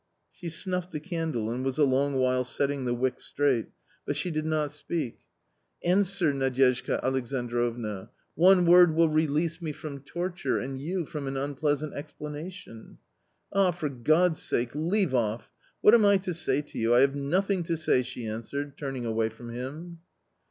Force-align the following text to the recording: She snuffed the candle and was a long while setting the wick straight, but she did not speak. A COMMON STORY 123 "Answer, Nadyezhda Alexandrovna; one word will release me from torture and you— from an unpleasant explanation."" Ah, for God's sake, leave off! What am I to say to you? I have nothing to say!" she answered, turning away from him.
She 0.31 0.49
snuffed 0.49 0.89
the 0.89 0.99
candle 0.99 1.51
and 1.51 1.63
was 1.63 1.77
a 1.77 1.83
long 1.83 2.15
while 2.15 2.43
setting 2.43 2.85
the 2.85 2.93
wick 2.95 3.19
straight, 3.19 3.67
but 4.03 4.15
she 4.17 4.31
did 4.31 4.47
not 4.47 4.71
speak. 4.71 5.19
A 5.19 5.85
COMMON 5.89 6.05
STORY 6.05 6.31
123 6.39 6.65
"Answer, 6.73 6.97
Nadyezhda 6.97 7.05
Alexandrovna; 7.05 8.09
one 8.33 8.65
word 8.65 8.95
will 8.95 9.09
release 9.09 9.61
me 9.61 9.71
from 9.71 9.99
torture 9.99 10.57
and 10.57 10.79
you— 10.79 11.05
from 11.05 11.27
an 11.27 11.37
unpleasant 11.37 11.93
explanation."" 11.93 12.97
Ah, 13.53 13.69
for 13.69 13.89
God's 13.89 14.41
sake, 14.41 14.71
leave 14.73 15.13
off! 15.13 15.51
What 15.81 15.93
am 15.93 16.03
I 16.03 16.17
to 16.17 16.33
say 16.33 16.63
to 16.63 16.79
you? 16.79 16.95
I 16.95 17.01
have 17.01 17.13
nothing 17.15 17.61
to 17.61 17.77
say!" 17.77 18.01
she 18.01 18.25
answered, 18.25 18.79
turning 18.79 19.05
away 19.05 19.29
from 19.29 19.49
him. 19.51 19.99